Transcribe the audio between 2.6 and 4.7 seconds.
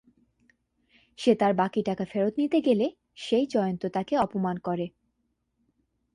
গেলে সেই জয়ন্ত তাকে অপমান